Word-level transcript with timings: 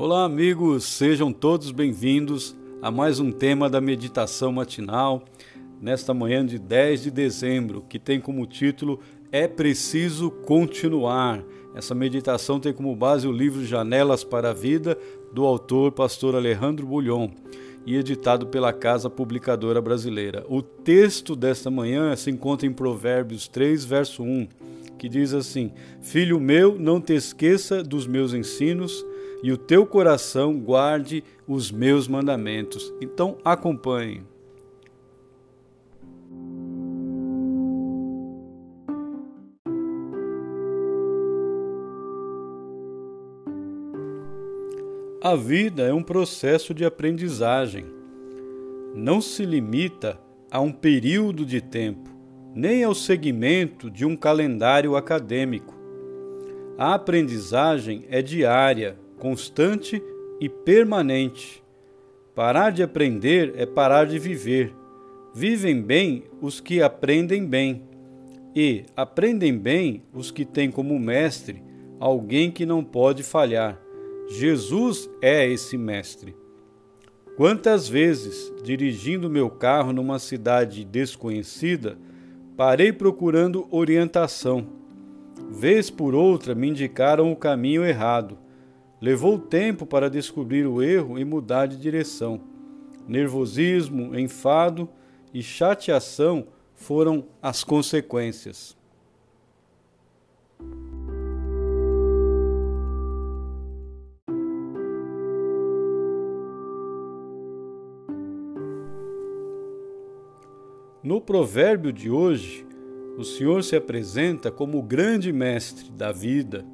Olá, 0.00 0.24
amigos, 0.24 0.84
sejam 0.84 1.32
todos 1.32 1.72
bem-vindos 1.72 2.56
a 2.80 2.88
mais 2.88 3.18
um 3.18 3.32
tema 3.32 3.68
da 3.68 3.80
meditação 3.80 4.52
matinal 4.52 5.24
nesta 5.82 6.14
manhã 6.14 6.46
de 6.46 6.56
10 6.56 7.02
de 7.02 7.10
dezembro, 7.10 7.84
que 7.88 7.98
tem 7.98 8.20
como 8.20 8.46
título 8.46 9.00
É 9.32 9.48
Preciso 9.48 10.30
Continuar. 10.30 11.42
Essa 11.74 11.96
meditação 11.96 12.60
tem 12.60 12.72
como 12.72 12.94
base 12.94 13.26
o 13.26 13.32
livro 13.32 13.66
Janelas 13.66 14.22
para 14.22 14.50
a 14.50 14.54
Vida, 14.54 14.96
do 15.32 15.44
autor 15.44 15.90
pastor 15.90 16.36
Alejandro 16.36 16.86
Bulhon 16.86 17.30
e 17.84 17.96
editado 17.96 18.46
pela 18.46 18.72
Casa 18.72 19.10
Publicadora 19.10 19.80
Brasileira. 19.80 20.46
O 20.48 20.62
texto 20.62 21.34
desta 21.34 21.72
manhã 21.72 22.14
se 22.14 22.30
encontra 22.30 22.68
em 22.68 22.72
Provérbios 22.72 23.48
3, 23.48 23.84
verso 23.84 24.22
1, 24.22 24.46
que 24.96 25.08
diz 25.08 25.34
assim: 25.34 25.72
Filho 26.00 26.38
meu, 26.38 26.78
não 26.78 27.00
te 27.00 27.14
esqueça 27.14 27.82
dos 27.82 28.06
meus 28.06 28.32
ensinos 28.32 29.04
e 29.42 29.52
o 29.52 29.56
teu 29.56 29.86
coração 29.86 30.58
guarde 30.58 31.22
os 31.46 31.70
meus 31.70 32.08
mandamentos. 32.08 32.92
Então 33.00 33.38
acompanhe. 33.44 34.22
A 45.20 45.34
vida 45.34 45.82
é 45.82 45.92
um 45.92 46.02
processo 46.02 46.72
de 46.72 46.84
aprendizagem. 46.84 47.84
Não 48.94 49.20
se 49.20 49.44
limita 49.44 50.18
a 50.50 50.60
um 50.60 50.72
período 50.72 51.44
de 51.44 51.60
tempo, 51.60 52.08
nem 52.54 52.84
ao 52.84 52.94
segmento 52.94 53.90
de 53.90 54.06
um 54.06 54.16
calendário 54.16 54.96
acadêmico. 54.96 55.74
A 56.78 56.94
aprendizagem 56.94 58.04
é 58.08 58.22
diária, 58.22 58.96
constante 59.18 60.02
e 60.40 60.48
permanente. 60.48 61.62
Parar 62.34 62.70
de 62.70 62.82
aprender 62.82 63.52
é 63.56 63.66
parar 63.66 64.06
de 64.06 64.18
viver. 64.18 64.74
Vivem 65.34 65.82
bem 65.82 66.24
os 66.40 66.60
que 66.60 66.80
aprendem 66.80 67.44
bem, 67.44 67.82
e 68.54 68.84
aprendem 68.96 69.56
bem 69.56 70.02
os 70.12 70.30
que 70.30 70.44
têm 70.44 70.70
como 70.70 70.98
mestre 70.98 71.62
alguém 72.00 72.50
que 72.50 72.64
não 72.64 72.82
pode 72.82 73.22
falhar. 73.22 73.80
Jesus 74.28 75.08
é 75.20 75.46
esse 75.48 75.76
mestre. 75.76 76.34
Quantas 77.36 77.88
vezes, 77.88 78.52
dirigindo 78.64 79.30
meu 79.30 79.48
carro 79.48 79.92
numa 79.92 80.18
cidade 80.18 80.84
desconhecida, 80.84 81.96
parei 82.56 82.92
procurando 82.92 83.68
orientação. 83.70 84.66
Vez 85.50 85.88
por 85.88 86.14
outra 86.14 86.54
me 86.54 86.68
indicaram 86.68 87.30
o 87.30 87.36
caminho 87.36 87.84
errado 87.84 88.36
Levou 89.00 89.38
tempo 89.38 89.86
para 89.86 90.10
descobrir 90.10 90.66
o 90.66 90.82
erro 90.82 91.18
e 91.18 91.24
mudar 91.24 91.66
de 91.66 91.76
direção. 91.76 92.40
Nervosismo, 93.06 94.18
enfado 94.18 94.88
e 95.32 95.42
chateação 95.42 96.48
foram 96.74 97.24
as 97.40 97.62
consequências. 97.62 98.76
No 111.02 111.20
provérbio 111.20 111.92
de 111.92 112.10
hoje, 112.10 112.66
o 113.16 113.22
Senhor 113.22 113.62
se 113.62 113.76
apresenta 113.76 114.50
como 114.50 114.78
o 114.78 114.82
grande 114.82 115.32
mestre 115.32 115.90
da 115.90 116.10
vida 116.10 116.64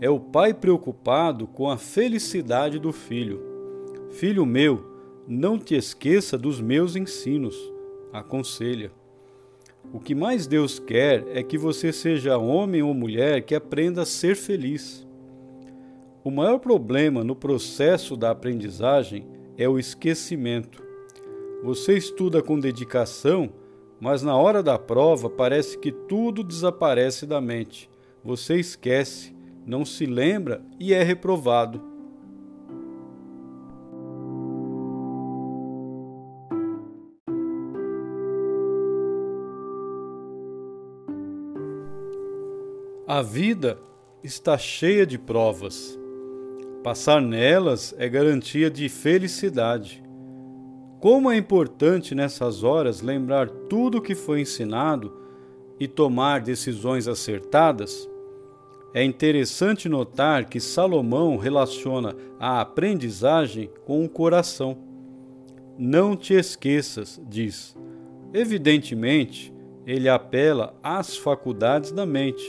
é 0.00 0.08
o 0.08 0.20
pai 0.20 0.54
preocupado 0.54 1.46
com 1.46 1.68
a 1.68 1.76
felicidade 1.76 2.78
do 2.78 2.92
filho. 2.92 3.42
Filho 4.10 4.46
meu, 4.46 4.84
não 5.26 5.58
te 5.58 5.74
esqueça 5.74 6.38
dos 6.38 6.60
meus 6.60 6.96
ensinos, 6.96 7.56
aconselha. 8.12 8.92
O 9.92 9.98
que 9.98 10.14
mais 10.14 10.46
Deus 10.46 10.78
quer 10.78 11.24
é 11.28 11.42
que 11.42 11.58
você 11.58 11.92
seja 11.92 12.38
homem 12.38 12.82
ou 12.82 12.94
mulher 12.94 13.42
que 13.42 13.54
aprenda 13.54 14.02
a 14.02 14.06
ser 14.06 14.36
feliz. 14.36 15.06
O 16.22 16.30
maior 16.30 16.58
problema 16.58 17.24
no 17.24 17.34
processo 17.34 18.16
da 18.16 18.30
aprendizagem 18.30 19.26
é 19.56 19.68
o 19.68 19.78
esquecimento. 19.78 20.82
Você 21.64 21.96
estuda 21.96 22.42
com 22.42 22.60
dedicação, 22.60 23.50
mas 24.00 24.22
na 24.22 24.36
hora 24.36 24.62
da 24.62 24.78
prova 24.78 25.28
parece 25.28 25.78
que 25.78 25.90
tudo 25.90 26.44
desaparece 26.44 27.26
da 27.26 27.40
mente. 27.40 27.90
Você 28.22 28.56
esquece 28.56 29.34
não 29.68 29.84
se 29.84 30.06
lembra 30.06 30.62
e 30.80 30.94
é 30.94 31.02
reprovado. 31.02 31.80
A 43.06 43.20
vida 43.20 43.78
está 44.24 44.56
cheia 44.56 45.06
de 45.06 45.18
provas. 45.18 45.98
Passar 46.82 47.20
nelas 47.20 47.94
é 47.98 48.08
garantia 48.08 48.70
de 48.70 48.88
felicidade. 48.88 50.02
Como 50.98 51.30
é 51.30 51.36
importante 51.36 52.14
nessas 52.14 52.62
horas 52.64 53.02
lembrar 53.02 53.48
tudo 53.68 53.98
o 53.98 54.02
que 54.02 54.14
foi 54.14 54.40
ensinado 54.40 55.12
e 55.78 55.86
tomar 55.86 56.40
decisões 56.40 57.06
acertadas? 57.06 58.08
É 58.94 59.04
interessante 59.04 59.88
notar 59.88 60.46
que 60.46 60.58
Salomão 60.58 61.36
relaciona 61.36 62.16
a 62.40 62.60
aprendizagem 62.60 63.70
com 63.84 64.04
o 64.04 64.08
coração. 64.08 64.78
Não 65.76 66.16
te 66.16 66.34
esqueças, 66.34 67.20
diz. 67.28 67.76
Evidentemente, 68.32 69.52
ele 69.86 70.08
apela 70.08 70.74
às 70.82 71.16
faculdades 71.16 71.92
da 71.92 72.04
mente, 72.04 72.44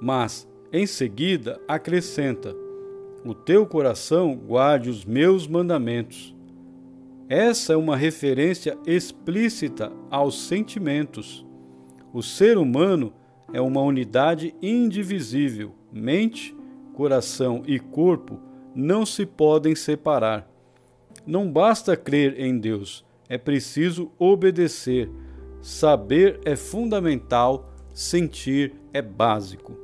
mas, 0.00 0.48
em 0.72 0.86
seguida, 0.86 1.60
acrescenta: 1.66 2.54
O 3.24 3.34
teu 3.34 3.66
coração 3.66 4.36
guarde 4.36 4.90
os 4.90 5.04
meus 5.04 5.46
mandamentos. 5.46 6.34
Essa 7.28 7.72
é 7.72 7.76
uma 7.76 7.96
referência 7.96 8.78
explícita 8.86 9.90
aos 10.10 10.46
sentimentos. 10.46 11.44
O 12.12 12.22
ser 12.22 12.56
humano 12.56 13.12
é 13.56 13.60
uma 13.62 13.80
unidade 13.80 14.54
indivisível. 14.60 15.74
Mente, 15.90 16.54
coração 16.92 17.62
e 17.66 17.80
corpo 17.80 18.38
não 18.74 19.06
se 19.06 19.24
podem 19.24 19.74
separar. 19.74 20.46
Não 21.26 21.50
basta 21.50 21.96
crer 21.96 22.38
em 22.38 22.58
Deus, 22.58 23.02
é 23.30 23.38
preciso 23.38 24.12
obedecer. 24.18 25.10
Saber 25.62 26.38
é 26.44 26.54
fundamental, 26.54 27.72
sentir 27.94 28.74
é 28.92 29.00
básico. 29.00 29.74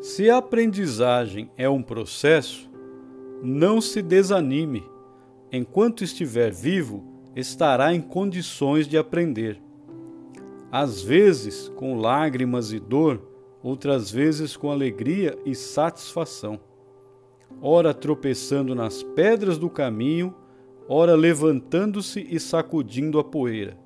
Se 0.00 0.28
a 0.28 0.38
aprendizagem 0.38 1.48
é 1.56 1.68
um 1.68 1.84
processo, 1.84 2.71
não 3.42 3.80
se 3.80 4.00
desanime. 4.00 4.84
Enquanto 5.50 6.04
estiver 6.04 6.52
vivo, 6.52 7.04
estará 7.34 7.92
em 7.92 8.00
condições 8.00 8.86
de 8.86 8.96
aprender. 8.96 9.60
Às 10.70 11.02
vezes 11.02 11.68
com 11.70 11.98
lágrimas 11.98 12.72
e 12.72 12.78
dor, 12.78 13.20
outras 13.62 14.10
vezes 14.10 14.56
com 14.56 14.70
alegria 14.70 15.36
e 15.44 15.54
satisfação. 15.54 16.58
Ora 17.60 17.92
tropeçando 17.92 18.74
nas 18.74 19.02
pedras 19.02 19.58
do 19.58 19.68
caminho, 19.68 20.34
ora 20.88 21.14
levantando-se 21.14 22.26
e 22.30 22.40
sacudindo 22.40 23.18
a 23.18 23.24
poeira. 23.24 23.76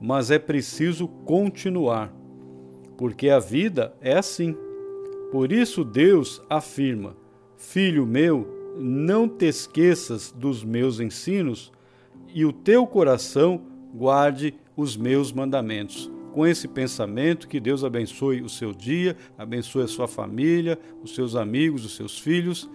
Mas 0.00 0.30
é 0.30 0.38
preciso 0.38 1.06
continuar, 1.06 2.12
porque 2.96 3.28
a 3.28 3.38
vida 3.38 3.94
é 4.00 4.16
assim. 4.16 4.56
Por 5.30 5.52
isso 5.52 5.84
Deus 5.84 6.42
afirma: 6.48 7.16
Filho 7.56 8.04
meu, 8.04 8.61
não 8.76 9.28
te 9.28 9.46
esqueças 9.46 10.32
dos 10.32 10.64
meus 10.64 11.00
ensinos 11.00 11.72
e 12.34 12.44
o 12.44 12.52
teu 12.52 12.86
coração 12.86 13.62
guarde 13.94 14.54
os 14.76 14.96
meus 14.96 15.32
mandamentos. 15.32 16.10
Com 16.32 16.46
esse 16.46 16.66
pensamento, 16.66 17.46
que 17.46 17.60
Deus 17.60 17.84
abençoe 17.84 18.40
o 18.40 18.48
seu 18.48 18.72
dia, 18.72 19.16
abençoe 19.36 19.82
a 19.82 19.88
sua 19.88 20.08
família, 20.08 20.78
os 21.02 21.14
seus 21.14 21.36
amigos, 21.36 21.84
os 21.84 21.94
seus 21.94 22.18
filhos 22.18 22.68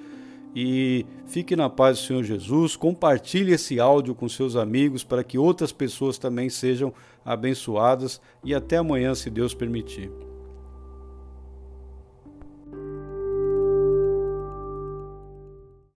e 0.55 1.05
fique 1.25 1.55
na 1.55 1.69
paz 1.69 1.99
do 1.99 2.05
Senhor 2.05 2.23
Jesus. 2.23 2.75
Compartilhe 2.75 3.53
esse 3.53 3.79
áudio 3.79 4.15
com 4.15 4.27
seus 4.27 4.55
amigos 4.55 5.03
para 5.03 5.23
que 5.23 5.38
outras 5.38 5.71
pessoas 5.71 6.17
também 6.17 6.49
sejam 6.49 6.94
abençoadas 7.23 8.21
e 8.44 8.55
até 8.55 8.77
amanhã, 8.77 9.13
se 9.13 9.29
Deus 9.29 9.53
permitir. 9.53 10.11